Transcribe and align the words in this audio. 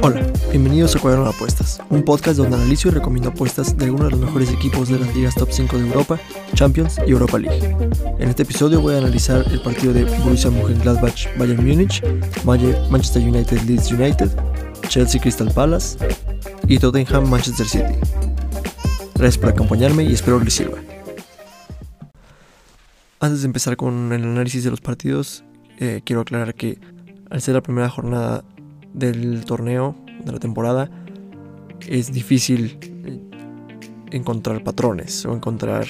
Hola, 0.00 0.24
bienvenidos 0.50 0.94
a 0.96 1.00
Cuaderno 1.00 1.24
de 1.24 1.30
Apuestas, 1.32 1.80
un 1.90 2.04
podcast 2.04 2.36
donde 2.38 2.56
analizo 2.56 2.88
y 2.88 2.92
recomiendo 2.92 3.30
apuestas 3.30 3.76
de 3.76 3.86
algunos 3.86 4.06
de 4.06 4.10
los 4.12 4.20
mejores 4.20 4.50
equipos 4.50 4.88
de 4.88 4.98
las 4.98 5.14
ligas 5.14 5.34
top 5.34 5.48
5 5.50 5.76
de 5.76 5.86
Europa, 5.86 6.20
Champions 6.54 6.98
y 7.06 7.10
Europa 7.10 7.38
League. 7.38 7.76
En 8.18 8.28
este 8.28 8.44
episodio 8.44 8.80
voy 8.80 8.94
a 8.94 8.98
analizar 8.98 9.44
el 9.50 9.60
partido 9.60 9.92
de 9.92 10.04
Borussia 10.04 10.50
Mönchengladbach 10.50 11.26
Bayern 11.36 11.66
Múnich, 11.66 12.02
Manchester 12.44 13.22
United 13.22 13.60
Leeds 13.62 13.90
United, 13.90 14.30
Chelsea 14.88 15.20
Crystal 15.20 15.50
Palace 15.50 15.98
y 16.68 16.78
Tottenham 16.78 17.28
Manchester 17.28 17.66
City. 17.66 17.94
Gracias 19.14 19.38
por 19.38 19.50
acompañarme 19.50 20.04
y 20.04 20.12
espero 20.12 20.38
les 20.38 20.54
sirva. 20.54 20.78
Antes 23.20 23.42
de 23.42 23.46
empezar 23.46 23.76
con 23.76 24.12
el 24.12 24.22
análisis 24.22 24.62
de 24.62 24.70
los 24.70 24.80
partidos, 24.80 25.42
eh, 25.78 26.02
quiero 26.04 26.22
aclarar 26.22 26.54
que 26.54 26.78
al 27.30 27.40
ser 27.40 27.54
la 27.54 27.62
primera 27.62 27.88
jornada 27.88 28.44
del 28.92 29.44
torneo, 29.44 29.94
de 30.24 30.32
la 30.32 30.38
temporada, 30.38 30.90
es 31.86 32.12
difícil 32.12 32.78
eh, 32.82 33.20
encontrar 34.10 34.64
patrones 34.64 35.24
o 35.24 35.34
encontrar 35.34 35.86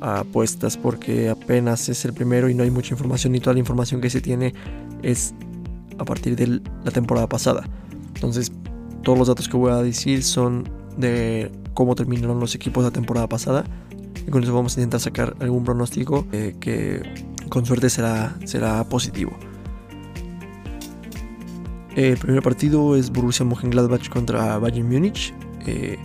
apuestas 0.00 0.76
porque 0.76 1.28
apenas 1.28 1.88
es 1.88 2.04
el 2.04 2.12
primero 2.12 2.48
y 2.48 2.54
no 2.54 2.64
hay 2.64 2.70
mucha 2.70 2.92
información 2.94 3.34
y 3.34 3.40
toda 3.40 3.54
la 3.54 3.60
información 3.60 4.00
que 4.00 4.10
se 4.10 4.20
tiene 4.20 4.52
es 5.02 5.34
a 5.98 6.04
partir 6.04 6.34
de 6.34 6.60
la 6.84 6.90
temporada 6.90 7.28
pasada. 7.28 7.64
Entonces, 8.14 8.50
todos 9.02 9.18
los 9.18 9.28
datos 9.28 9.48
que 9.48 9.56
voy 9.56 9.72
a 9.72 9.76
decir 9.76 10.22
son 10.24 10.68
de 10.96 11.50
cómo 11.74 11.94
terminaron 11.94 12.40
los 12.40 12.54
equipos 12.54 12.84
la 12.84 12.90
temporada 12.90 13.28
pasada 13.28 13.64
y 14.26 14.30
con 14.30 14.42
eso 14.42 14.54
vamos 14.54 14.76
a 14.76 14.80
intentar 14.80 15.00
sacar 15.00 15.36
algún 15.40 15.64
pronóstico 15.64 16.26
eh, 16.32 16.54
que 16.60 17.02
con 17.48 17.66
suerte 17.66 17.90
será, 17.90 18.36
será 18.44 18.84
positivo. 18.84 19.32
El 21.94 22.16
primer 22.16 22.42
partido 22.42 22.96
es 22.96 23.10
Borussia 23.10 23.44
Mönchengladbach 23.44 24.08
contra 24.08 24.58
Bayern 24.58 24.88
Múnich. 24.88 25.34
Eh, 25.66 25.98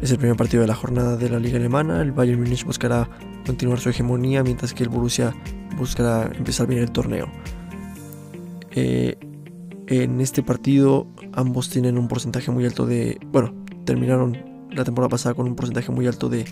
es 0.00 0.10
el 0.10 0.18
primer 0.18 0.36
partido 0.36 0.62
de 0.62 0.66
la 0.66 0.74
jornada 0.74 1.16
de 1.16 1.30
la 1.30 1.38
liga 1.38 1.58
alemana. 1.58 2.02
El 2.02 2.10
Bayern 2.10 2.40
Múnich 2.40 2.64
buscará 2.64 3.08
continuar 3.46 3.78
su 3.78 3.88
hegemonía 3.90 4.42
mientras 4.42 4.74
que 4.74 4.82
el 4.82 4.88
Borussia 4.88 5.32
buscará 5.78 6.28
empezar 6.36 6.66
bien 6.66 6.82
el 6.82 6.90
torneo. 6.90 7.28
Eh, 8.72 9.16
en 9.86 10.20
este 10.20 10.42
partido 10.42 11.06
ambos 11.32 11.68
tienen 11.70 11.98
un 11.98 12.08
porcentaje 12.08 12.50
muy 12.50 12.64
alto 12.64 12.86
de... 12.86 13.20
Bueno, 13.30 13.54
terminaron 13.84 14.36
la 14.70 14.84
temporada 14.84 15.08
pasada 15.08 15.34
con 15.34 15.46
un 15.46 15.54
porcentaje 15.54 15.92
muy 15.92 16.06
alto 16.06 16.28
de, 16.28 16.46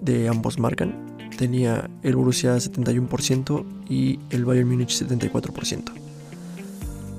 de 0.00 0.28
ambos 0.28 0.58
marcan. 0.58 1.17
Tenía 1.36 1.90
el 2.02 2.16
Borussia 2.16 2.56
71% 2.56 3.64
y 3.88 4.18
el 4.30 4.44
Bayern 4.44 4.68
Múnich 4.68 4.90
74% 4.90 6.08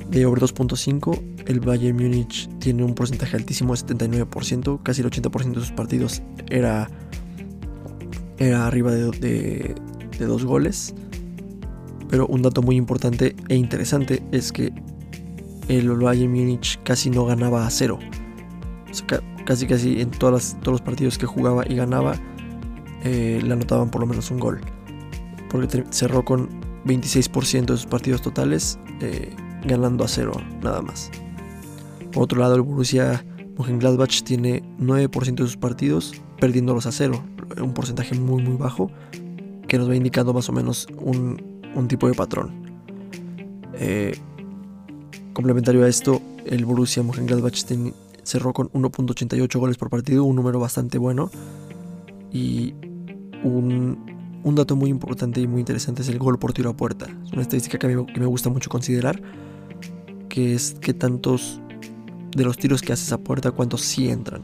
de 0.09 0.25
over 0.25 0.41
2.5, 0.41 1.21
el 1.45 1.59
Bayern 1.59 1.95
Múnich 1.95 2.49
tiene 2.59 2.83
un 2.83 2.95
porcentaje 2.95 3.37
altísimo 3.37 3.75
de 3.75 3.81
79%, 3.81 4.81
casi 4.81 5.01
el 5.01 5.09
80% 5.09 5.53
de 5.53 5.59
sus 5.59 5.71
partidos 5.71 6.23
era, 6.49 6.89
era 8.37 8.65
arriba 8.65 8.91
de, 8.91 9.75
de, 10.17 10.25
dos 10.25 10.45
goles. 10.45 10.95
Pero 12.09 12.25
un 12.25 12.41
dato 12.41 12.63
muy 12.63 12.75
importante 12.75 13.35
e 13.49 13.55
interesante 13.55 14.23
es 14.31 14.51
que 14.51 14.73
el 15.67 15.91
Bayern 15.91 16.31
Múnich 16.31 16.79
casi 16.83 17.11
no 17.11 17.25
ganaba 17.25 17.67
a 17.67 17.69
cero. 17.69 17.99
casi 19.45 19.67
casi 19.67 20.01
en 20.01 20.09
todas 20.09 20.57
todos 20.61 20.73
los 20.73 20.81
partidos 20.81 21.19
que 21.19 21.27
jugaba 21.27 21.65
y 21.67 21.75
ganaba 21.75 22.15
eh, 23.03 23.41
le 23.43 23.53
anotaban 23.53 23.89
por 23.89 24.01
lo 24.01 24.07
menos 24.07 24.31
un 24.31 24.39
gol. 24.39 24.61
Porque 25.49 25.83
cerró 25.89 26.23
con 26.23 26.49
26% 26.85 27.65
de 27.65 27.77
sus 27.77 27.85
partidos 27.85 28.21
totales. 28.21 28.79
Eh, 29.01 29.35
ganando 29.65 30.03
a 30.03 30.07
cero 30.07 30.33
nada 30.61 30.81
más. 30.81 31.11
Por 32.11 32.23
otro 32.23 32.39
lado, 32.39 32.55
el 32.55 32.61
Borussia 32.61 33.23
Mönchengladbach 33.57 34.23
tiene 34.23 34.63
9% 34.79 35.35
de 35.35 35.43
sus 35.43 35.57
partidos 35.57 36.13
perdiéndolos 36.39 36.85
a 36.85 36.91
cero, 36.91 37.21
un 37.61 37.73
porcentaje 37.73 38.15
muy 38.15 38.41
muy 38.41 38.55
bajo 38.55 38.89
que 39.67 39.77
nos 39.77 39.89
va 39.89 39.95
indicando 39.95 40.33
más 40.33 40.47
o 40.49 40.53
menos 40.53 40.87
un, 40.97 41.61
un 41.75 41.87
tipo 41.87 42.07
de 42.07 42.13
patrón. 42.13 42.51
Eh, 43.73 44.17
complementario 45.33 45.83
a 45.83 45.87
esto, 45.87 46.21
el 46.45 46.65
Borussia 46.65 47.03
Mönchengladbach 47.03 47.65
cerró 48.23 48.53
con 48.53 48.69
1.88 48.71 49.59
goles 49.59 49.77
por 49.77 49.89
partido, 49.89 50.23
un 50.23 50.35
número 50.35 50.59
bastante 50.59 50.97
bueno. 50.97 51.29
Y 52.31 52.73
un, 53.43 53.97
dato 54.55 54.75
muy 54.75 54.89
importante 54.89 55.41
y 55.41 55.47
muy 55.47 55.59
interesante 55.59 56.01
es 56.01 56.09
el 56.09 56.17
gol 56.17 56.39
por 56.39 56.53
tiro 56.53 56.69
a 56.69 56.77
puerta. 56.77 57.07
Es 57.25 57.33
una 57.33 57.41
estadística 57.41 57.77
que, 57.77 57.87
me 57.87 58.25
gusta 58.25 58.49
mucho 58.49 58.69
considerar 58.69 59.21
que 60.27 60.53
es 60.53 60.75
que 60.79 60.93
tantos 60.93 61.59
de 62.35 62.43
los 62.43 62.57
tiros 62.57 62.81
que 62.81 62.93
haces 62.93 63.11
a 63.11 63.17
puerta, 63.17 63.51
cuántos 63.51 63.81
sí 63.81 64.09
entran. 64.09 64.43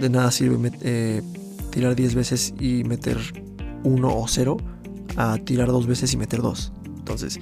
De 0.00 0.10
nada 0.10 0.30
sirve 0.32 0.72
eh, 0.82 1.22
tirar 1.70 1.94
10 1.94 2.14
veces 2.16 2.54
y 2.58 2.82
meter 2.82 3.18
1 3.84 4.08
o 4.08 4.26
0 4.26 4.56
a 5.16 5.38
tirar 5.38 5.68
2 5.68 5.86
veces 5.86 6.12
y 6.12 6.16
meter 6.16 6.42
2. 6.42 6.72
Entonces, 6.98 7.38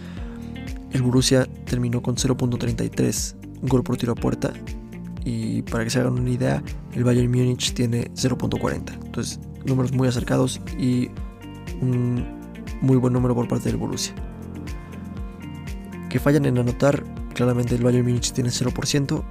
el 0.92 1.02
Borussia 1.02 1.46
terminó 1.64 2.02
con 2.02 2.16
0.33 2.16 3.34
gol 3.62 3.82
por 3.82 3.96
tiro 3.96 4.12
a 4.12 4.14
puerta. 4.14 4.52
Y 5.24 5.62
para 5.62 5.84
que 5.84 5.90
se 5.90 6.00
hagan 6.00 6.18
una 6.18 6.30
idea, 6.30 6.62
el 6.92 7.02
Bayern 7.02 7.30
Múnich 7.30 7.72
tiene 7.72 8.10
0.40. 8.12 8.92
Entonces, 9.04 9.40
números 9.64 9.92
muy 9.92 10.08
acercados 10.08 10.60
y 10.78 11.10
un 11.80 12.24
muy 12.80 12.96
buen 12.96 13.12
número 13.12 13.34
por 13.34 13.48
parte 13.48 13.68
del 13.68 13.76
Borussia 13.76 14.14
que 16.14 16.20
fallan 16.20 16.46
en 16.46 16.56
anotar, 16.56 17.02
claramente 17.34 17.74
el 17.74 17.82
Bayern 17.82 18.06
Munich 18.06 18.30
tiene 18.30 18.50
0% 18.50 19.24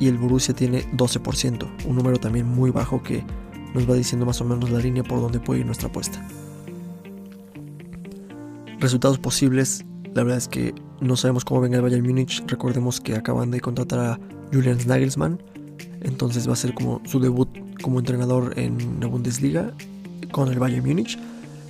y 0.00 0.08
el 0.08 0.18
Borussia 0.18 0.52
tiene 0.52 0.84
12%, 0.90 1.68
un 1.86 1.94
número 1.94 2.18
también 2.18 2.48
muy 2.48 2.72
bajo 2.72 3.00
que 3.00 3.22
nos 3.74 3.88
va 3.88 3.94
diciendo 3.94 4.26
más 4.26 4.40
o 4.40 4.44
menos 4.44 4.68
la 4.70 4.80
línea 4.80 5.04
por 5.04 5.20
donde 5.20 5.38
puede 5.38 5.60
ir 5.60 5.66
nuestra 5.66 5.86
apuesta. 5.86 6.26
Resultados 8.80 9.20
posibles, 9.20 9.86
la 10.14 10.24
verdad 10.24 10.38
es 10.38 10.48
que 10.48 10.74
no 11.00 11.14
sabemos 11.14 11.44
cómo 11.44 11.60
venga 11.60 11.76
el 11.76 11.82
Bayern 11.82 12.04
Munich, 12.04 12.42
recordemos 12.48 13.00
que 13.00 13.14
acaban 13.14 13.52
de 13.52 13.60
contratar 13.60 14.00
a 14.00 14.20
Julian 14.52 14.78
Nagelsmann, 14.84 15.40
entonces 16.00 16.48
va 16.48 16.52
a 16.52 16.56
ser 16.56 16.74
como 16.74 17.00
su 17.04 17.20
debut 17.20 17.48
como 17.82 17.98
entrenador 17.98 18.58
en 18.58 18.98
la 19.00 19.06
Bundesliga 19.06 19.72
con 20.30 20.50
el 20.50 20.58
Bayern 20.58 20.86
Munich 20.86 21.18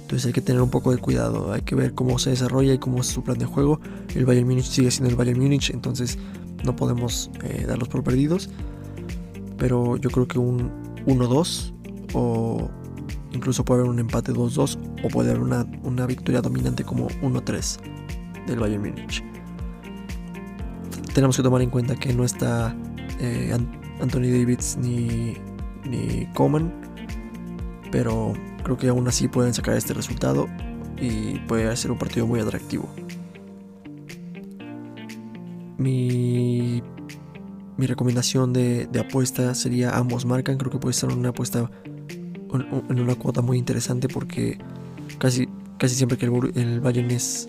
entonces 0.06 0.26
hay 0.26 0.32
que 0.32 0.41
tener 0.41 0.62
un 0.62 0.70
poco 0.70 0.92
de 0.92 0.98
cuidado, 0.98 1.53
hay 1.53 1.62
que 1.62 1.75
ver 1.75 1.92
cómo 1.92 2.20
se 2.20 2.31
desarrolla 2.31 2.72
y 2.72 2.78
cómo 2.78 3.00
es 3.00 3.09
su 3.09 3.25
plan 3.25 3.38
de 3.38 3.44
juego. 3.44 3.81
El 4.15 4.25
Bayern 4.25 4.47
Múnich 4.47 4.66
sigue 4.66 4.88
siendo 4.92 5.10
el 5.10 5.16
Bayern 5.16 5.41
Múnich, 5.41 5.70
entonces 5.70 6.16
no 6.62 6.76
podemos 6.76 7.28
eh, 7.42 7.65
darlos 7.66 7.88
por 7.88 8.04
perdidos. 8.04 8.48
Pero 9.59 9.97
yo 9.97 10.09
creo 10.10 10.28
que 10.28 10.38
un 10.38 10.70
1-2 11.06 11.72
o 12.15 12.70
incluso 13.32 13.65
puede 13.65 13.81
haber 13.81 13.91
un 13.91 13.98
empate 13.98 14.32
2-2 14.32 14.78
o 15.03 15.09
puede 15.09 15.31
haber 15.31 15.42
una, 15.42 16.06
victoria 16.06 16.41
dominante 16.41 16.84
como 16.84 17.09
1-3 17.09 17.81
del 18.47 18.60
Bayern 18.60 18.82
Múnich. 18.82 19.25
Tenemos 21.15 21.36
que 21.36 21.42
tomar 21.42 21.62
en 21.62 21.70
cuenta 21.70 21.97
que 21.97 22.15
no 22.15 22.22
está 22.22 22.76
eh, 23.19 23.50
Anthony 24.01 24.31
Davids 24.33 24.77
ni, 24.77 25.34
ni 25.84 26.27
Coman, 26.34 26.73
pero 27.91 28.34
Creo 28.67 28.77
que 28.77 28.89
aún 28.89 29.07
así 29.07 29.29
pueden 29.29 29.55
sacar 29.55 29.77
este 29.77 29.95
resultado 29.95 30.49
y 31.01 31.39
puede 31.47 31.77
ser 31.77 31.93
un 31.93 31.99
partido 31.99 32.27
muy 32.27 32.41
atractivo. 32.41 32.89
Mi, 35.79 36.83
mi 37.77 37.87
recomendación 37.87 38.53
de, 38.53 38.89
apuesta 38.99 39.55
sería 39.55 39.97
ambos 39.97 40.25
marcan. 40.25 40.59
Creo 40.59 40.73
que 40.73 40.78
puede 40.78 40.95
ser 40.95 41.11
una 41.11 41.28
apuesta 41.28 41.71
en 42.91 42.99
una 42.99 43.15
cuota 43.15 43.41
muy 43.41 43.57
interesante 43.57 44.09
porque 44.09 44.59
casi, 45.19 45.49
casi 45.78 45.95
siempre 45.95 46.19
que 46.19 46.27
el, 46.27 46.53
el 46.57 46.81
Bayern 46.81 47.13
es, 47.13 47.49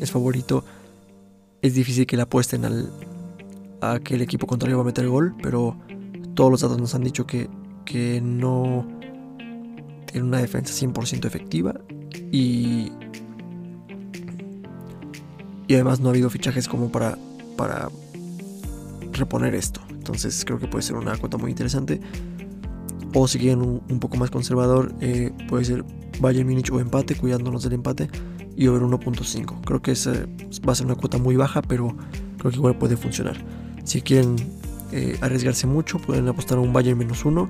es 0.00 0.10
favorito, 0.10 0.64
es 1.60 1.74
difícil 1.74 2.06
que 2.06 2.16
le 2.16 2.22
apuesten 2.22 2.64
al, 2.64 2.90
a 3.80 3.98
que 4.00 4.14
el 4.14 4.22
equipo 4.22 4.46
contrario 4.46 4.78
va 4.78 4.82
a 4.82 4.86
meter 4.86 5.08
gol, 5.08 5.34
pero 5.42 5.76
todos 6.34 6.50
los 6.50 6.60
datos 6.60 6.78
nos 6.78 6.94
han 6.94 7.02
dicho 7.02 7.26
que, 7.26 7.48
que 7.84 8.20
no 8.20 8.86
tiene 10.06 10.26
una 10.26 10.38
defensa 10.38 10.72
100% 10.74 11.24
efectiva 11.24 11.74
y, 12.32 12.92
y 15.68 15.74
además 15.74 16.00
no 16.00 16.08
ha 16.08 16.10
habido 16.10 16.30
fichajes 16.30 16.68
como 16.68 16.90
para, 16.90 17.16
para 17.56 17.88
reponer 19.12 19.54
esto. 19.54 19.80
Entonces 19.90 20.44
creo 20.44 20.58
que 20.58 20.66
puede 20.66 20.82
ser 20.82 20.96
una 20.96 21.16
cuota 21.16 21.36
muy 21.36 21.50
interesante. 21.50 22.00
O 23.14 23.26
si 23.26 23.38
quieren 23.38 23.60
un, 23.62 24.00
poco 24.00 24.16
más 24.16 24.30
conservador, 24.30 24.94
eh, 25.00 25.32
puede 25.48 25.64
ser 25.64 25.84
Bayern 26.20 26.48
Munich 26.48 26.70
o 26.72 26.80
empate, 26.80 27.16
cuidándonos 27.16 27.64
del 27.64 27.72
empate, 27.72 28.08
y 28.56 28.66
over 28.68 28.82
1.5. 28.82 29.60
Creo 29.64 29.82
que 29.82 29.92
esa 29.92 30.12
va 30.66 30.72
a 30.72 30.74
ser 30.74 30.86
una 30.86 30.94
cuota 30.94 31.18
muy 31.18 31.36
baja, 31.36 31.60
pero 31.62 31.96
creo 32.38 32.50
que 32.50 32.56
igual 32.56 32.78
puede 32.78 32.96
funcionar. 32.96 33.36
Si 33.84 34.02
quieren 34.02 34.36
eh, 34.92 35.16
arriesgarse 35.20 35.66
mucho, 35.66 35.98
pueden 35.98 36.28
apostar 36.28 36.58
a 36.58 36.60
un 36.60 36.72
Bayern 36.72 36.98
menos 36.98 37.24
1, 37.24 37.48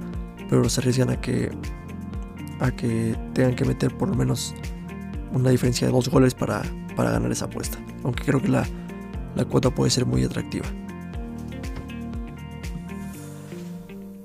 pero 0.49 0.69
se 0.69 0.81
arriesgan 0.81 1.11
a 1.11 1.21
que 1.21 1.51
a 2.61 2.71
que 2.71 3.17
tengan 3.33 3.55
que 3.57 3.65
meter 3.65 3.97
por 3.97 4.09
lo 4.09 4.15
menos 4.15 4.55
una 5.33 5.51
diferencia 5.51 5.87
de 5.87 5.93
dos 5.93 6.09
goles 6.09 6.35
para, 6.35 6.63
para 6.95 7.11
ganar 7.11 7.33
esa 7.33 7.47
apuesta. 7.47 7.79
Aunque 8.05 8.25
creo 8.25 8.41
que 8.41 8.49
la, 8.49 8.67
la 9.35 9.45
cuota 9.45 9.71
puede 9.71 9.91
ser 9.91 10.07
muy 10.07 10.23
atractiva. 10.25 10.67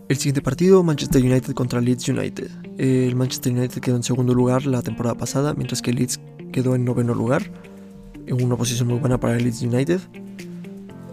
El 0.07 0.17
siguiente 0.17 0.41
partido, 0.41 0.83
Manchester 0.83 1.23
United 1.23 1.53
contra 1.53 1.81
Leeds 1.81 2.09
United. 2.09 2.51
El 2.77 3.15
Manchester 3.15 3.53
United 3.53 3.81
quedó 3.81 3.95
en 3.95 4.03
segundo 4.03 4.33
lugar 4.35 4.65
la 4.65 4.81
temporada 4.81 5.15
pasada, 5.15 5.53
mientras 5.55 5.81
que 5.81 5.93
Leeds 5.93 6.19
quedó 6.51 6.75
en 6.75 6.85
noveno 6.85 7.15
lugar, 7.15 7.49
en 8.27 8.43
una 8.43 8.55
posición 8.55 8.87
muy 8.87 8.99
buena 8.99 9.19
para 9.19 9.37
el 9.37 9.43
Leeds 9.43 9.63
United. 9.63 9.99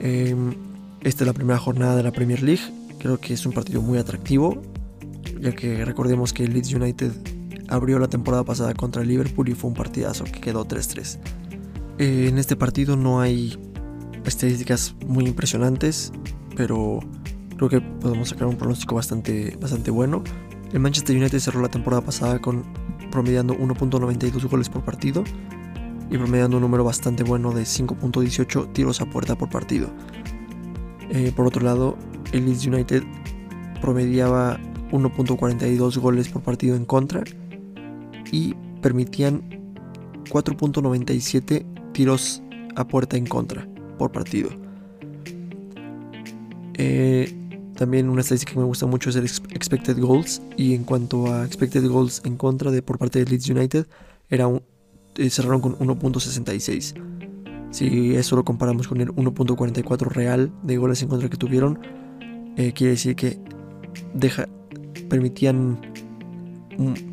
Em, 0.01 0.55
esta 1.05 1.25
es 1.25 1.27
la 1.27 1.33
primera 1.33 1.59
jornada 1.59 1.97
de 1.97 2.03
la 2.03 2.13
Premier 2.13 2.43
League, 2.43 2.63
creo 2.99 3.19
que 3.19 3.35
es 3.35 3.45
un 3.45 3.53
partido 3.53 3.83
muy 3.83 3.99
atractivo, 3.99 4.63
ya 5.41 5.53
que 5.53 5.85
recordemos 5.85 6.33
que 6.33 6.47
Leeds 6.47 6.73
United 6.75 7.13
abrió 7.69 7.99
la 7.99 8.09
temporada 8.09 8.45
pasada 8.45 8.75
contra 8.75 9.03
Liverpool 9.03 9.49
y 9.49 9.55
fue 9.55 9.71
un 9.71 9.75
partidazo 9.75 10.25
que 10.25 10.41
quedó 10.41 10.67
3-3. 10.67 11.19
Eh, 11.99 12.27
en 12.29 12.39
este 12.39 12.55
partido 12.55 12.97
no 12.97 13.21
hay 13.21 13.59
estadísticas 14.25 14.95
muy 15.07 15.27
impresionantes, 15.27 16.13
pero 16.57 17.01
creo 17.57 17.69
que 17.69 17.81
podemos 17.81 18.29
sacar 18.29 18.47
un 18.47 18.57
pronóstico 18.57 18.95
bastante, 18.95 19.57
bastante 19.61 19.91
bueno. 19.91 20.23
El 20.73 20.81
Manchester 20.81 21.17
United 21.17 21.41
cerró 21.41 21.61
la 21.61 21.69
temporada 21.69 22.03
pasada 22.03 22.41
con 22.41 22.65
promediando 23.11 23.55
1.92 23.55 24.49
goles 24.49 24.69
por 24.69 24.85
partido 24.85 25.25
y 26.11 26.17
promediando 26.17 26.57
un 26.57 26.63
número 26.63 26.85
bastante 26.85 27.25
bueno 27.25 27.53
de 27.53 27.63
5.18 27.63 28.73
tiros 28.73 29.01
a 29.01 29.07
puerta 29.07 29.37
por 29.37 29.51
partido. 29.51 29.91
Eh, 31.11 31.33
por 31.35 31.47
otro 31.47 31.63
lado, 31.63 31.97
el 32.33 32.47
Leeds 32.47 32.67
United 32.67 33.03
promediaba 33.81 34.59
1.42 34.93 35.99
goles 35.99 36.29
por 36.29 36.43
partido 36.43 36.77
en 36.77 36.85
contra 36.85 37.25
y 38.31 38.55
permitían 38.81 39.43
4.97 40.31 41.65
tiros 41.93 42.43
a 42.77 42.87
puerta 42.87 43.17
en 43.17 43.27
contra 43.27 43.67
por 43.99 44.13
partido. 44.13 44.51
Eh, 46.75 47.35
también 47.77 48.09
una 48.09 48.21
estadística 48.21 48.53
que 48.53 48.59
me 48.59 48.65
gusta 48.65 48.87
mucho 48.87 49.11
es 49.11 49.17
el 49.17 49.25
expected 49.25 49.99
goals 49.99 50.41
y 50.57 50.75
en 50.75 50.85
cuanto 50.85 51.33
a 51.33 51.45
expected 51.45 51.87
goals 51.89 52.23
en 52.25 52.37
contra 52.37 52.71
de 52.71 52.83
por 52.83 52.99
parte 52.99 53.19
de 53.19 53.31
Leeds 53.31 53.49
United 53.51 53.87
eh, 54.31 55.31
cerraron 55.31 55.61
con 55.61 55.79
1.66. 55.79 56.95
Si 57.73 58.15
eso 58.15 58.37
lo 58.37 58.45
comparamos 58.45 58.87
con 58.87 59.01
el 59.01 59.09
1.44 59.09 60.07
real 60.07 60.53
de 60.63 60.77
goles 60.77 61.03
en 61.03 61.09
contra 61.09 61.29
que 61.29 61.39
tuvieron, 61.39 61.81
eh, 62.57 62.73
quiere 62.75 62.93
decir 62.93 63.17
que 63.17 63.39
permitían 65.09 65.81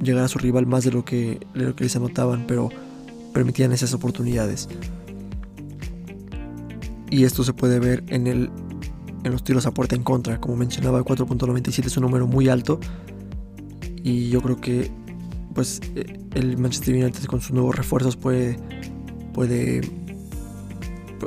llegar 0.01 0.25
a 0.25 0.27
su 0.27 0.37
rival 0.37 0.65
más 0.65 0.83
de 0.83 0.91
lo 0.91 1.05
que, 1.05 1.39
lo 1.53 1.75
que 1.75 1.85
les 1.85 1.95
anotaban, 1.95 2.45
pero 2.45 2.69
permitían 3.33 3.71
esas 3.71 3.93
oportunidades. 3.93 4.67
Y 7.09 7.23
esto 7.23 7.43
se 7.43 7.53
puede 7.53 7.79
ver 7.79 8.03
en, 8.07 8.27
el, 8.27 8.49
en 9.23 9.31
los 9.31 9.43
tiros 9.43 9.65
a 9.65 9.73
puerta 9.73 9.95
en 9.95 10.03
contra. 10.03 10.41
Como 10.41 10.57
mencionaba, 10.57 11.01
4.97 11.03 11.85
es 11.85 11.97
un 11.97 12.03
número 12.03 12.27
muy 12.27 12.49
alto. 12.49 12.79
Y 14.03 14.29
yo 14.29 14.41
creo 14.41 14.59
que 14.59 14.91
pues 15.53 15.81
eh, 15.95 16.19
el 16.35 16.57
Manchester 16.57 16.95
United 16.95 17.23
con 17.25 17.41
sus 17.41 17.51
nuevos 17.51 17.75
refuerzos 17.75 18.15
puede, 18.15 18.57
puede 19.33 19.81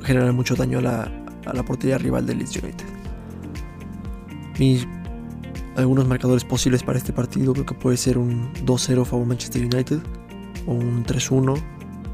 generar 0.03 0.33
mucho 0.33 0.55
daño 0.55 0.79
a 0.79 0.83
la, 0.83 1.25
a 1.47 1.53
la 1.53 1.62
portería 1.62 1.99
rival 1.99 2.27
del 2.27 2.39
Leeds 2.39 2.56
United. 2.62 2.87
Mis 4.59 4.87
algunos 5.77 6.06
marcadores 6.06 6.44
posibles 6.44 6.83
para 6.83 6.99
este 6.99 7.12
partido 7.12 7.53
creo 7.53 7.67
que 7.67 7.75
puede 7.75 7.97
ser 7.97 8.19
un 8.19 8.53
2-0 8.67 9.05
favor 9.05 9.27
Manchester 9.27 9.62
United, 9.62 10.00
o 10.67 10.73
un 10.73 11.05
3-1, 11.05 11.62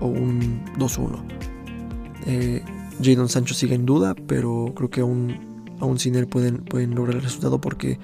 o 0.01 0.07
un 0.07 0.65
2-1. 0.79 1.19
Eh, 2.27 2.63
Sancho 3.29 3.55
sigue 3.55 3.75
en 3.75 3.87
duda, 3.87 4.15
pero 4.27 4.73
creo 4.75 4.91
que 4.91 5.01
aún, 5.01 5.67
aún 5.81 5.99
sin 5.99 6.15
él 6.15 6.27
pueden, 6.27 6.59
pueden 6.59 6.95
lograr 6.95 7.17
el 7.17 7.23
resultado 7.23 7.61
porque 7.61 7.99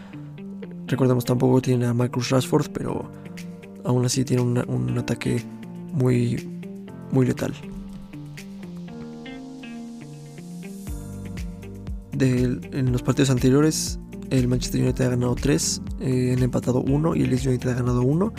recordemos 0.86 1.24
tampoco 1.24 1.60
tiene 1.60 1.86
a 1.86 1.94
Marcus 1.94 2.30
Rashford, 2.30 2.70
pero 2.72 3.10
aún 3.84 4.04
así 4.04 4.24
tiene 4.24 4.42
un 4.42 4.98
ataque 4.98 5.42
muy, 5.92 6.60
muy 7.10 7.26
letal. 7.26 7.54
En 12.20 12.92
los 12.92 13.02
partidos 13.02 13.30
anteriores 13.30 13.98
el 14.30 14.48
Manchester 14.48 14.82
United 14.82 15.04
ha 15.04 15.10
ganado 15.10 15.34
3, 15.34 15.82
eh, 16.00 16.34
han 16.36 16.42
empatado 16.42 16.80
1 16.80 17.16
y 17.16 17.22
el 17.22 17.30
Leeds 17.30 17.46
United 17.46 17.70
ha 17.70 17.74
ganado 17.74 18.02
1. 18.02 18.32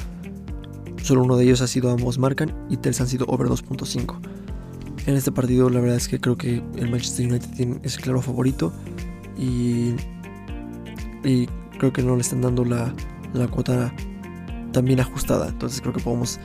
Solo 1.04 1.24
uno 1.24 1.38
de 1.38 1.46
ellos 1.46 1.62
ha 1.62 1.68
sido 1.68 1.92
ambos 1.92 2.18
marcan 2.18 2.54
y 2.70 2.78
tres 2.78 3.00
han 3.00 3.08
sido 3.08 3.26
over 3.28 3.48
2.5. 3.48 4.20
En 5.06 5.16
este 5.16 5.32
partido 5.32 5.70
la 5.70 5.80
verdad 5.80 5.98
es 5.98 6.08
que 6.08 6.20
creo 6.20 6.36
que 6.36 6.64
el 6.78 6.90
Manchester 6.90 7.28
United 7.28 7.80
es 7.84 7.98
el 7.98 8.02
claro 8.02 8.22
favorito 8.22 8.74
y, 9.38 9.94
y 11.24 11.48
creo 11.78 11.94
que 11.94 12.02
no 12.02 12.16
le 12.16 12.22
están 12.22 12.42
dando 12.42 12.66
la, 12.66 12.92
la 13.34 13.48
cuota 13.48 13.94
tan 14.72 14.86
bien 14.86 15.00
ajustada. 15.00 15.50
Entonces 15.50 15.80
creo 15.80 15.94
que 15.94 16.02
podemos 16.02 16.40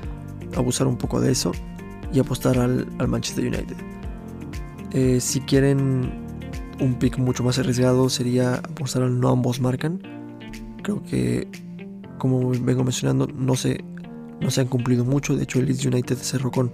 abusar 0.57 0.87
un 0.87 0.97
poco 0.97 1.21
de 1.21 1.33
eso 1.33 1.53
y 2.13 2.19
apostar 2.19 2.59
al, 2.59 2.87
al 2.99 3.09
Manchester 3.09 3.47
United. 3.47 3.77
Eh, 4.93 5.21
si 5.21 5.41
quieren 5.41 6.20
un 6.81 6.95
pick 6.95 7.19
mucho 7.19 7.45
más 7.45 7.59
arriesgado 7.59 8.09
sería 8.09 8.55
apostar 8.55 9.03
al 9.03 9.21
no 9.21 9.29
ambos 9.29 9.61
marcan. 9.61 10.01
Creo 10.83 11.03
que, 11.03 11.49
como 12.19 12.51
vengo 12.51 12.85
mencionando, 12.85 13.27
no 13.27 13.55
se, 13.55 13.85
no 14.41 14.51
se 14.51 14.63
han 14.63 14.69
cumplido 14.69 15.05
mucho. 15.05 15.37
De 15.37 15.45
hecho, 15.45 15.59
el 15.59 15.67
Leeds 15.67 15.85
United 15.87 16.17
cerró 16.17 16.51
con, 16.51 16.71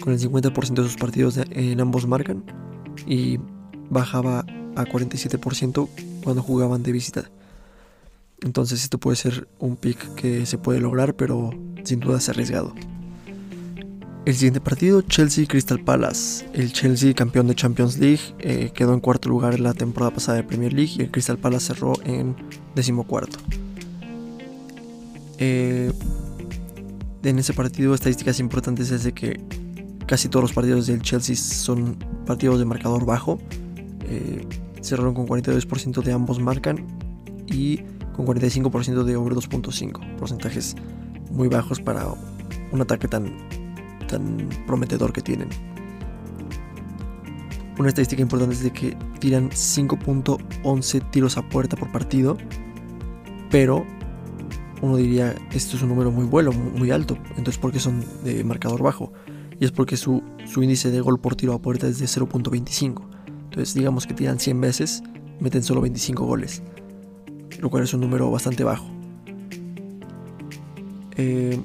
con 0.00 0.12
el 0.12 0.20
50% 0.20 0.74
de 0.74 0.82
sus 0.82 0.96
partidos 0.96 1.38
en 1.50 1.80
ambos 1.80 2.06
marcan 2.06 2.44
y 3.06 3.38
bajaba 3.90 4.40
a 4.76 4.84
47% 4.84 5.88
cuando 6.22 6.42
jugaban 6.42 6.82
de 6.82 6.92
visita. 6.92 7.30
Entonces 8.42 8.82
esto 8.82 8.98
puede 8.98 9.16
ser 9.16 9.48
un 9.58 9.76
pick 9.76 10.14
que 10.14 10.44
se 10.44 10.58
puede 10.58 10.80
lograr, 10.80 11.14
pero 11.14 11.50
sin 11.84 12.00
duda 12.00 12.18
es 12.18 12.28
arriesgado. 12.28 12.74
El 14.24 14.34
siguiente 14.34 14.62
partido, 14.62 15.02
Chelsea 15.02 15.46
Crystal 15.46 15.78
Palace. 15.78 16.48
El 16.54 16.72
Chelsea, 16.72 17.12
campeón 17.12 17.46
de 17.46 17.54
Champions 17.54 17.98
League, 17.98 18.20
eh, 18.38 18.70
quedó 18.74 18.94
en 18.94 19.00
cuarto 19.00 19.28
lugar 19.28 19.54
en 19.54 19.64
la 19.64 19.74
temporada 19.74 20.14
pasada 20.14 20.38
de 20.38 20.44
Premier 20.44 20.72
League 20.72 20.92
y 20.96 21.02
el 21.02 21.10
Crystal 21.10 21.36
Palace 21.36 21.66
cerró 21.66 21.92
en 22.06 22.34
decimocuarto. 22.74 23.38
Eh, 25.36 25.92
en 27.22 27.38
ese 27.38 27.52
partido, 27.52 27.94
estadísticas 27.94 28.40
importantes 28.40 28.90
es 28.92 29.04
de 29.04 29.12
que 29.12 29.40
casi 30.06 30.30
todos 30.30 30.44
los 30.44 30.52
partidos 30.54 30.86
del 30.86 31.02
Chelsea 31.02 31.36
son 31.36 31.98
partidos 32.24 32.58
de 32.58 32.64
marcador 32.64 33.04
bajo. 33.04 33.38
Eh, 34.08 34.46
cerraron 34.80 35.12
con 35.12 35.26
42% 35.26 36.02
de 36.02 36.12
ambos 36.12 36.40
marcan 36.40 36.86
y 37.46 37.80
con 38.16 38.24
45% 38.24 39.04
de 39.04 39.16
over 39.16 39.34
2.5. 39.34 40.16
Porcentajes 40.16 40.76
muy 41.30 41.48
bajos 41.48 41.78
para 41.78 42.06
un 42.72 42.80
ataque 42.80 43.06
tan 43.06 43.63
prometedor 44.66 45.12
que 45.12 45.20
tienen. 45.20 45.48
Una 47.78 47.88
estadística 47.88 48.22
importante 48.22 48.54
es 48.54 48.62
de 48.62 48.72
que 48.72 48.96
tiran 49.18 49.50
5.11 49.50 51.10
tiros 51.10 51.36
a 51.36 51.42
puerta 51.48 51.76
por 51.76 51.90
partido, 51.90 52.36
pero 53.50 53.84
uno 54.80 54.96
diría 54.96 55.34
esto 55.52 55.76
es 55.76 55.82
un 55.82 55.88
número 55.88 56.10
muy 56.12 56.24
bueno, 56.24 56.52
muy 56.52 56.90
alto, 56.90 57.18
entonces 57.30 57.58
¿por 57.58 57.72
qué 57.72 57.80
son 57.80 58.04
de 58.22 58.44
marcador 58.44 58.82
bajo? 58.82 59.12
Y 59.58 59.64
es 59.64 59.72
porque 59.72 59.96
su, 59.96 60.22
su 60.46 60.62
índice 60.62 60.90
de 60.90 61.00
gol 61.00 61.18
por 61.18 61.34
tiro 61.36 61.52
a 61.52 61.60
puerta 61.60 61.86
es 61.86 61.98
de 61.98 62.06
0.25. 62.06 63.02
Entonces 63.44 63.74
digamos 63.74 64.06
que 64.06 64.14
tiran 64.14 64.38
100 64.38 64.60
veces, 64.60 65.02
meten 65.40 65.62
solo 65.62 65.80
25 65.80 66.24
goles, 66.24 66.62
lo 67.60 67.70
cual 67.70 67.84
es 67.84 67.94
un 67.94 68.00
número 68.00 68.30
bastante 68.30 68.62
bajo. 68.62 68.86
Eh, 71.16 71.58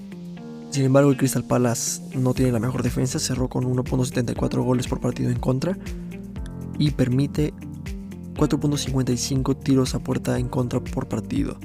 sin 0.79 0.85
embargo, 0.85 1.11
el 1.11 1.17
Crystal 1.17 1.43
Palace 1.43 2.01
no 2.15 2.33
tiene 2.33 2.53
la 2.53 2.59
mejor 2.61 2.83
defensa, 2.83 3.19
cerró 3.19 3.49
con 3.49 3.65
1.74 3.65 4.63
goles 4.63 4.87
por 4.87 5.01
partido 5.01 5.29
en 5.29 5.37
contra 5.37 5.77
y 6.77 6.91
permite 6.91 7.53
4.55 8.37 9.61
tiros 9.61 9.93
a 9.93 9.99
puerta 9.99 10.39
en 10.39 10.47
contra 10.47 10.79
por 10.79 11.09
partido. 11.09 11.59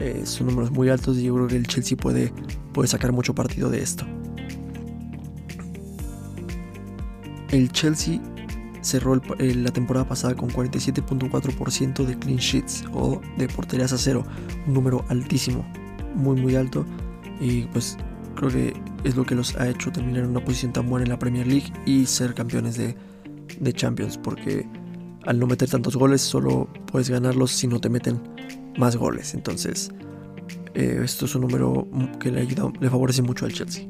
Eh, 0.00 0.22
son 0.24 0.48
números 0.48 0.72
muy 0.72 0.88
altos 0.88 1.18
y 1.18 1.22
yo 1.22 1.36
creo 1.36 1.46
que 1.46 1.54
el 1.54 1.68
Chelsea 1.68 1.96
puede, 1.96 2.32
puede 2.72 2.88
sacar 2.88 3.12
mucho 3.12 3.32
partido 3.32 3.70
de 3.70 3.80
esto. 3.80 4.04
El 7.52 7.70
Chelsea 7.70 8.20
cerró 8.80 9.22
la 9.38 9.70
temporada 9.70 10.08
pasada 10.08 10.34
con 10.34 10.50
47.4% 10.50 12.04
de 12.04 12.18
clean 12.18 12.38
sheets 12.38 12.86
o 12.92 13.20
de 13.38 13.46
porterías 13.46 13.92
a 13.92 13.98
cero, 13.98 14.24
un 14.66 14.74
número 14.74 15.04
altísimo, 15.10 15.64
muy 16.16 16.40
muy 16.40 16.56
alto 16.56 16.84
y 17.38 17.66
pues 17.66 17.96
Creo 18.42 18.50
que 18.50 18.74
es 19.04 19.14
lo 19.14 19.24
que 19.24 19.36
los 19.36 19.54
ha 19.54 19.68
hecho 19.68 19.92
terminar 19.92 20.24
en 20.24 20.30
una 20.30 20.44
posición 20.44 20.72
tan 20.72 20.90
buena 20.90 21.04
en 21.04 21.10
la 21.10 21.18
Premier 21.20 21.46
League 21.46 21.72
y 21.86 22.06
ser 22.06 22.34
campeones 22.34 22.76
de, 22.76 22.96
Champions, 23.72 24.18
porque 24.18 24.66
al 25.24 25.38
no 25.38 25.46
meter 25.46 25.70
tantos 25.70 25.94
goles 25.94 26.22
solo 26.22 26.68
puedes 26.90 27.08
ganarlos 27.08 27.52
si 27.52 27.68
no 27.68 27.80
te 27.80 27.88
meten 27.88 28.20
más 28.76 28.96
goles. 28.96 29.34
Entonces, 29.34 29.92
eh, 30.74 31.02
esto 31.04 31.26
es 31.26 31.36
un 31.36 31.42
número 31.42 31.86
que 32.18 32.32
le, 32.32 32.40
ayuda, 32.40 32.72
le 32.80 32.90
favorece 32.90 33.22
mucho 33.22 33.44
al 33.44 33.52
Chelsea. 33.52 33.86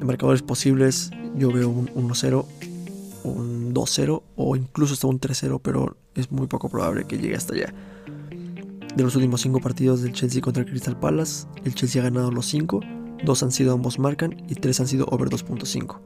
De 0.00 0.04
marcadores 0.04 0.42
posibles, 0.42 1.12
yo 1.36 1.52
veo 1.52 1.68
un 1.68 1.86
1-0, 1.94 2.44
un 3.22 3.72
2-0 3.72 4.22
o 4.34 4.56
incluso 4.56 4.94
hasta 4.94 5.06
un 5.06 5.20
3-0, 5.20 5.60
pero 5.62 5.96
es 6.16 6.32
muy 6.32 6.48
poco 6.48 6.68
probable 6.68 7.04
que 7.04 7.18
llegue 7.18 7.36
hasta 7.36 7.54
allá. 7.54 7.72
De 8.96 9.04
los 9.04 9.14
últimos 9.14 9.42
5 9.42 9.60
partidos 9.60 10.02
del 10.02 10.12
Chelsea 10.12 10.42
contra 10.42 10.64
el 10.64 10.68
Crystal 10.68 10.98
Palace, 10.98 11.46
el 11.64 11.76
Chelsea 11.76 12.02
ha 12.02 12.04
ganado 12.04 12.32
los 12.32 12.46
5, 12.46 12.80
2 13.24 13.42
han 13.42 13.52
sido 13.52 13.72
ambos 13.72 13.98
marcan 13.98 14.36
y 14.48 14.54
3 14.54 14.80
han 14.80 14.88
sido 14.88 15.06
over 15.06 15.28
2.5. 15.28 15.98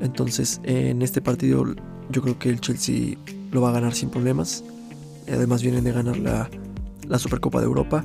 Entonces, 0.00 0.60
en 0.64 1.02
este 1.02 1.20
partido 1.20 1.64
yo 2.10 2.22
creo 2.22 2.38
que 2.38 2.50
el 2.50 2.60
Chelsea 2.60 3.16
lo 3.50 3.60
va 3.60 3.70
a 3.70 3.72
ganar 3.72 3.94
sin 3.94 4.10
problemas. 4.10 4.64
Además 5.28 5.62
vienen 5.62 5.84
de 5.84 5.92
ganar 5.92 6.16
la, 6.16 6.50
la 7.08 7.18
Supercopa 7.18 7.60
de 7.60 7.66
Europa. 7.66 8.04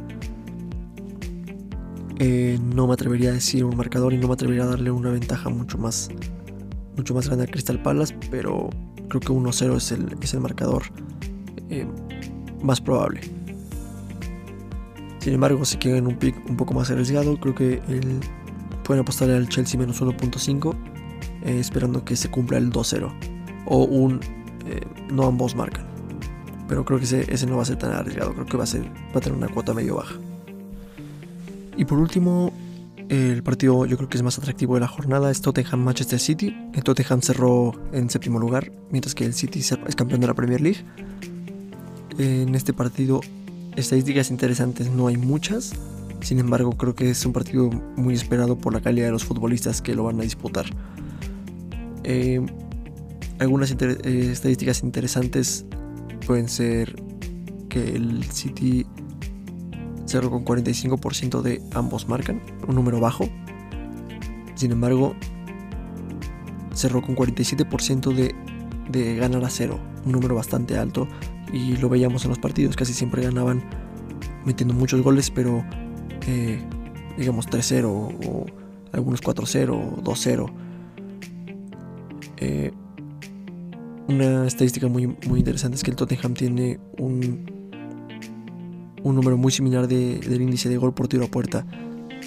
Eh, 2.20 2.58
no 2.74 2.88
me 2.88 2.94
atrevería 2.94 3.30
a 3.30 3.34
decir 3.34 3.66
un 3.66 3.76
marcador 3.76 4.14
y 4.14 4.18
no 4.18 4.28
me 4.28 4.34
atrevería 4.34 4.64
a 4.64 4.68
darle 4.68 4.92
una 4.92 5.10
ventaja 5.10 5.50
mucho 5.50 5.78
más, 5.78 6.10
mucho 6.96 7.14
más 7.14 7.28
grande 7.28 7.44
a 7.44 7.48
Crystal 7.48 7.82
Palace, 7.82 8.16
pero 8.32 8.70
creo 9.10 9.20
que 9.20 9.28
1-0 9.28 9.76
es 9.76 9.92
el, 9.92 10.16
es 10.22 10.34
el 10.34 10.40
marcador 10.40 10.84
eh, 11.70 11.86
más 12.62 12.80
probable. 12.80 13.22
Sin 15.26 15.34
embargo, 15.34 15.66
si 15.66 15.78
quieren 15.78 16.06
un 16.06 16.18
pick 16.18 16.36
un 16.48 16.56
poco 16.56 16.76
más 16.76 16.92
arriesgado, 16.92 17.40
creo 17.40 17.56
que 17.56 17.82
pueden 18.84 19.02
apostarle 19.02 19.36
al 19.36 19.50
Chelsea 19.50 19.80
menos 19.80 20.00
1.5, 20.00 20.76
eh, 21.44 21.60
esperando 21.60 22.06
que 22.06 22.16
se 22.16 22.30
cumpla 22.30 22.60
el 22.60 22.72
2-0. 22.72 23.12
O 23.66 23.86
un 23.86 24.20
no 25.12 25.26
ambos 25.26 25.56
marcan. 25.56 25.88
Pero 26.68 26.86
creo 26.86 27.00
que 27.00 27.06
ese, 27.06 27.26
ese, 27.34 27.48
no 27.48 27.56
va 27.56 27.64
a 27.64 27.66
ser 27.66 27.78
tan 27.78 27.92
arriesgado, 27.94 28.34
creo 28.34 28.46
que 28.46 28.56
va 28.56 28.66
a, 28.66 28.68
ser, 28.68 28.84
va 28.84 29.18
a 29.18 29.20
tener 29.20 29.36
una 29.36 29.48
cuota 29.48 29.74
medio 29.74 29.96
baja. 29.96 30.14
Y 31.76 31.86
por 31.86 31.98
último, 31.98 32.54
el 33.10 33.42
partido 33.42 33.88
yo 33.88 33.98
creo 33.98 34.08
que 34.08 34.18
es 34.18 34.24
más 34.24 34.38
atractivo 34.38 34.76
de 34.76 34.82
la 34.82 34.88
jornada 34.88 35.32
es 35.32 35.42
Tottenham-Manchester 35.42 36.20
City. 36.20 36.56
El 36.72 36.84
Tottenham 36.84 37.24
cerró 37.24 37.74
en 37.94 38.12
séptimo 38.12 38.38
lugar, 38.38 38.72
mientras 38.92 39.16
que 39.16 39.26
el 39.26 39.34
City 39.34 39.62
es 39.62 39.96
campeón 39.96 40.22
de 40.22 40.28
la 40.28 40.36
Premier 40.36 40.62
League. 40.62 40.86
En 42.20 42.54
este 42.54 42.74
partido, 42.74 43.22
estadísticas 43.76 44.32
interesantes 44.32 44.90
no 44.90 45.08
hay 45.08 45.18
muchas. 45.18 45.74
Sin 46.22 46.40
embargo, 46.40 46.72
creo 46.72 46.96
que 46.96 47.10
es 47.10 47.26
un 47.26 47.34
partido 47.34 47.70
muy 47.96 48.14
esperado 48.14 48.58
por 48.58 48.74
la 48.74 48.82
calidad 48.82 49.08
de 49.08 49.12
los 49.12 49.26
futbolistas 49.26 49.82
que 49.82 49.94
lo 49.94 50.04
van 50.04 50.20
a 50.20 50.24
disputar. 50.24 50.66
Eh, 52.04 52.44
algunas 53.40 53.72
eh, 53.72 54.30
estadísticas 54.32 54.82
interesantes 54.84 55.66
pueden 56.26 56.48
ser 56.48 56.96
que 57.70 57.96
el 57.96 58.24
City 58.32 58.86
cerró 60.06 60.30
con 60.32 60.46
45% 60.46 61.42
de 61.42 61.62
ambos 61.74 62.08
marcan, 62.08 62.42
un 62.68 62.76
número 62.76 63.00
bajo. 63.00 63.28
Sin 64.56 64.72
embargo, 64.72 65.16
cerró 66.74 67.02
con 67.02 67.16
47% 67.16 68.14
de, 68.14 68.34
de 68.90 69.16
ganar 69.16 69.44
a 69.44 69.50
cero, 69.50 69.80
un 70.06 70.14
número 70.14 70.36
bastante 70.36 70.78
alto. 70.78 71.08
Y 71.56 71.78
lo 71.78 71.90
veíamos 71.90 72.24
en 72.26 72.30
los 72.30 72.38
partidos, 72.38 72.76
casi 72.76 72.94
siempre 72.94 73.24
ganaban 73.24 73.64
metiendo 74.46 74.76
muchos 74.76 75.02
goles, 75.02 75.32
pero 75.32 75.66
eh, 76.28 76.60
digamos 77.18 77.48
3-0 77.48 77.86
o 77.86 78.46
algunos 78.92 79.24
4-0, 79.24 80.04
2-0. 80.04 80.54
Eh, 82.38 82.72
una 84.08 84.46
estadística 84.46 84.88
muy, 84.88 85.08
muy 85.08 85.40
interesante 85.40 85.78
es 85.78 85.84
que 85.84 85.90
el 85.90 85.98
Tottenham 85.98 86.36
tiene 86.36 86.80
un 87.00 87.56
un 89.06 89.16
número 89.16 89.38
muy 89.38 89.52
similar 89.52 89.88
del 89.88 90.42
índice 90.42 90.68
de 90.68 90.78
gol 90.78 90.96
por 90.96 91.08
tiro 91.08 91.26
a 91.26 91.28
puerta. 91.28 91.64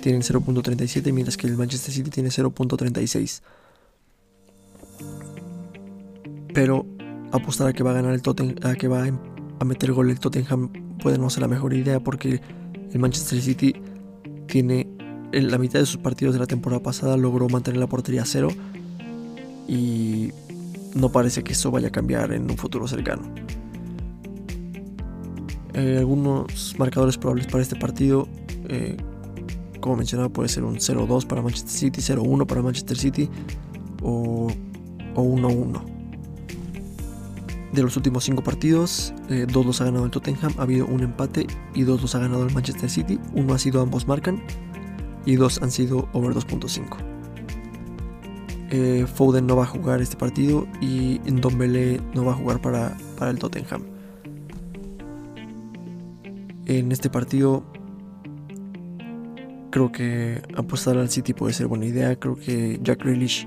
Tienen 0.01 0.23
0.37 0.23 1.13
mientras 1.13 1.37
que 1.37 1.49
el 1.49 1.57
Manchester 1.57 1.93
City 1.93 2.09
tiene 2.09 2.29
0.36. 2.29 3.43
Pero 6.55 6.87
apostar 7.33 7.69
a 7.69 7.73
que 7.73 7.83
va 7.83 7.91
a 7.91 7.95
ganar 7.95 8.15
el 8.15 8.23
Tottenham, 8.23 8.57
a 8.63 8.75
que 8.75 8.89
va 8.89 9.07
a 9.61 9.65
meter 9.65 9.93
gol 9.93 10.11
el 10.11 10.21
Tottenham 10.21 10.71
puede 11.03 11.19
no 11.19 11.31
ser 11.31 11.43
la 11.43 11.49
mejor 11.49 11.75
idea 11.75 12.01
porque 12.01 12.41
el 12.93 12.99
Manchester 12.99 13.41
City 13.41 13.75
tiene 14.47 14.87
en 15.33 15.51
la 15.51 15.59
mitad 15.59 15.79
de 15.79 15.87
sus 15.87 15.99
partidos 15.99 16.35
de 16.35 16.41
la 16.41 16.47
temporada 16.47 16.83
pasada 16.83 17.17
logró 17.17 17.49
mantener 17.49 17.79
la 17.79 17.87
portería 17.87 18.23
a 18.23 18.27
cero 18.27 18.49
y 19.67 20.33
no 20.95 21.11
parece 21.11 21.45
que 21.45 21.53
eso 21.53 21.71
vaya 21.71 21.89
a 21.89 21.91
cambiar 21.91 22.33
en 22.33 22.51
un 22.51 22.57
futuro 22.57 22.89
cercano. 22.89 23.23
Eh, 25.75 25.97
algunos 25.99 26.75
marcadores 26.79 27.19
probables 27.19 27.47
para 27.47 27.63
este 27.63 27.77
partido, 27.77 28.27
eh, 28.69 28.97
como 29.81 29.97
mencionaba, 29.97 30.31
puede 30.31 30.49
ser 30.49 30.65
un 30.65 30.77
0-2 30.77 31.27
para 31.27 31.43
Manchester 31.43 31.71
City, 31.71 32.01
0-1 32.01 32.47
para 32.47 32.63
Manchester 32.63 32.97
City 32.97 33.29
o 34.03 34.49
1-1. 35.15 35.98
De 37.79 37.85
los 37.85 37.97
últimos 37.97 38.25
5 38.25 38.43
partidos, 38.43 39.15
2 39.29 39.31
eh, 39.31 39.47
los 39.53 39.81
ha 39.81 39.85
ganado 39.85 40.05
el 40.05 40.11
Tottenham, 40.11 40.53
ha 40.59 40.63
habido 40.63 40.85
un 40.87 41.05
empate 41.05 41.47
y 41.75 41.83
2 41.83 42.03
los 42.03 42.13
ha 42.17 42.19
ganado 42.19 42.45
el 42.45 42.53
Manchester 42.53 42.91
City, 42.91 43.21
uno 43.35 43.55
ha 43.55 43.59
sido 43.59 43.81
ambos 43.81 44.09
marcan 44.09 44.43
y 45.25 45.37
2 45.37 45.63
han 45.63 45.71
sido 45.71 46.09
over 46.13 46.35
2.5. 46.35 49.07
Foden 49.07 49.47
no 49.47 49.55
va 49.55 49.63
a 49.63 49.67
jugar 49.67 50.03
este 50.03 50.17
partido 50.17 50.67
y 50.81 51.21
Ndombele 51.25 52.01
no 52.15 52.25
va 52.25 52.33
a 52.33 52.35
jugar 52.35 52.61
para, 52.61 52.97
para 53.17 53.31
el 53.31 53.39
Tottenham 53.39 53.85
en 56.69 56.93
este 56.93 57.11
partido 57.11 57.65
creo 59.71 59.91
que 59.91 60.43
apostar 60.55 60.99
al 60.99 61.11
City 61.11 61.33
puede 61.33 61.55
ser 61.55 61.67
buena 61.67 61.87
idea. 61.87 62.15
Creo 62.17 62.37
que 62.37 62.79
Jack 62.83 63.05
Grealish 63.05 63.47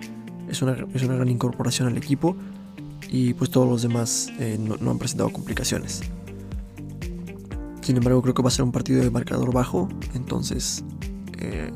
es 0.49 0.61
una, 0.61 0.75
es 0.93 1.03
una 1.03 1.15
gran 1.15 1.29
incorporación 1.29 1.87
al 1.87 1.97
equipo 1.97 2.35
y 3.09 3.33
pues 3.33 3.49
todos 3.49 3.67
los 3.67 3.81
demás 3.81 4.29
eh, 4.39 4.57
no, 4.59 4.91
han 4.91 4.97
presentado 4.97 5.31
complicaciones. 5.31 6.01
Sin 7.81 7.97
embargo, 7.97 8.21
creo 8.21 8.33
que 8.33 8.41
va 8.41 8.49
a 8.49 8.51
ser 8.51 8.63
un 8.63 8.71
partido 8.71 9.03
de 9.03 9.09
marcador 9.09 9.53
bajo, 9.53 9.89
entonces 10.13 10.83
eh, 11.39 11.71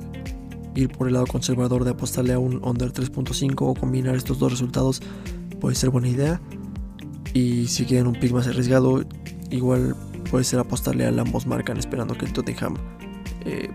ir 0.76 0.90
por 0.90 1.08
el 1.08 1.14
lado 1.14 1.26
conservador 1.26 1.84
de 1.84 1.92
apostarle 1.92 2.34
a 2.34 2.40
un 2.40 2.64
under 2.64 2.94
3.5 2.94 3.56
o 3.62 3.74
combinar 3.74 4.16
estos 4.16 4.40
dos 4.40 4.52
resultados 4.52 5.02
puede 5.60 5.76
ser 5.76 5.90
buena 5.90 6.08
idea. 6.08 6.42
Y 7.34 7.68
si 7.68 7.86
quieren 7.86 8.08
un 8.08 8.14
pick 8.14 8.32
más 8.32 8.48
arriesgado, 8.48 9.04
igual 9.50 9.96
puede 10.30 10.44
ser 10.44 10.60
apostarle 10.60 11.06
al 11.06 11.20
ambos 11.20 11.46
marcan 11.46 11.78
esperando 11.78 12.18
que 12.18 12.26
el 12.26 12.34
Tottenham 12.34 12.76
eh, 13.46 13.70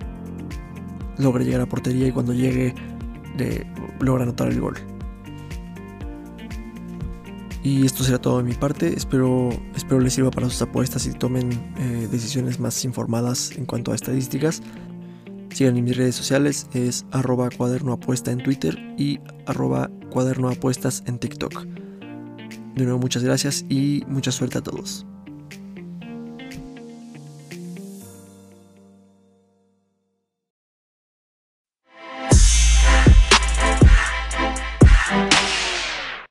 logre 1.19 1.45
llegar 1.45 1.61
a 1.61 1.67
portería 1.67 2.09
y 2.09 2.13
cuando 2.13 2.33
llegue 2.33 2.75
le 3.37 3.67
logra 4.01 4.25
anotar 4.25 4.49
el 4.49 4.61
gol. 4.61 4.75
Y 7.63 7.85
esto 7.85 8.05
será 8.05 8.19
todo 8.19 8.39
de 8.39 8.45
mi 8.45 8.55
parte. 8.55 8.95
Espero, 8.97 9.51
espero 9.77 10.01
les 10.01 10.15
sirva 10.15 10.31
para 10.31 10.49
sus 10.49 10.63
apuestas 10.63 11.07
y 11.07 11.13
tomen 11.13 11.53
eh, 11.79 12.09
decisiones 12.11 12.59
más 12.59 12.85
informadas 12.85 13.53
en 13.57 13.67
cuanto 13.67 13.93
a 13.93 13.95
estadísticas. 13.95 14.63
Sigan 15.51 15.77
en 15.77 15.85
mis 15.85 15.97
redes 15.97 16.15
sociales, 16.15 16.69
es 16.73 17.05
arroba 17.11 17.51
cuaderno 17.51 17.93
apuesta 17.93 18.31
en 18.31 18.43
Twitter 18.43 18.79
y 18.97 19.19
arroba 19.47 19.91
cuaderno 20.11 20.49
apuestas 20.49 21.03
en 21.07 21.19
TikTok. 21.19 21.65
De 22.77 22.85
nuevo 22.85 22.99
muchas 22.99 23.25
gracias 23.25 23.65
y 23.69 24.05
mucha 24.09 24.33
suerte 24.33 24.59
a 24.59 24.63
todos. 24.63 25.07